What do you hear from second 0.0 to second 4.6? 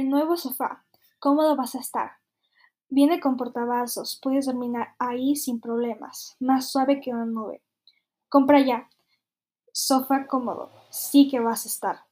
El nuevo sofá. Cómodo vas a estar. Viene con portavasos, puedes